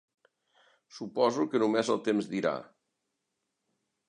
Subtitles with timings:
[0.99, 2.55] Suposo que només el temps dirà.